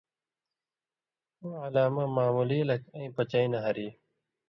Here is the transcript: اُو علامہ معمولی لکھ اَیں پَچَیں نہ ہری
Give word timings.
اُو 1.39 1.47
علامہ 1.65 2.03
معمولی 2.15 2.59
لکھ 2.69 2.87
اَیں 2.95 3.09
پَچَیں 3.15 3.47
نہ 3.53 3.59
ہری 3.65 3.87